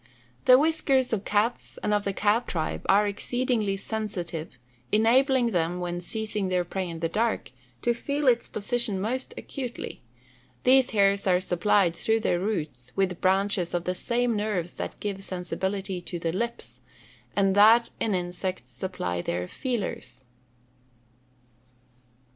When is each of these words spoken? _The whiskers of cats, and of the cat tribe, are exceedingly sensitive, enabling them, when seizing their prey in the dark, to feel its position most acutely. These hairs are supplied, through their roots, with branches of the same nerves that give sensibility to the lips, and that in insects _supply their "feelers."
_The 0.45 0.57
whiskers 0.57 1.13
of 1.13 1.25
cats, 1.25 1.77
and 1.83 1.93
of 1.93 2.05
the 2.05 2.11
cat 2.11 2.47
tribe, 2.47 2.83
are 2.89 3.05
exceedingly 3.07 3.77
sensitive, 3.77 4.57
enabling 4.91 5.51
them, 5.51 5.79
when 5.79 6.01
seizing 6.01 6.47
their 6.47 6.63
prey 6.65 6.89
in 6.89 7.01
the 7.01 7.07
dark, 7.07 7.51
to 7.83 7.93
feel 7.93 8.27
its 8.27 8.47
position 8.47 8.99
most 8.99 9.35
acutely. 9.37 10.01
These 10.63 10.89
hairs 10.89 11.27
are 11.27 11.39
supplied, 11.39 11.95
through 11.95 12.21
their 12.21 12.39
roots, 12.39 12.91
with 12.95 13.21
branches 13.21 13.75
of 13.75 13.83
the 13.83 13.93
same 13.93 14.35
nerves 14.35 14.73
that 14.77 14.99
give 14.99 15.21
sensibility 15.21 16.01
to 16.01 16.17
the 16.17 16.33
lips, 16.33 16.79
and 17.35 17.53
that 17.53 17.91
in 17.99 18.15
insects 18.15 18.75
_supply 18.75 19.23
their 19.23 19.47
"feelers." 19.47 20.23